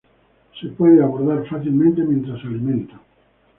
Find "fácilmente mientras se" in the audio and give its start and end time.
1.47-2.47